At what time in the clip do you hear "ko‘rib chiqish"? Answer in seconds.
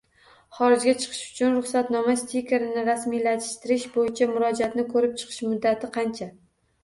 4.95-5.43